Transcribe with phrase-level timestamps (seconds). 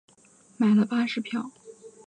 [0.57, 1.51] 买了巴士票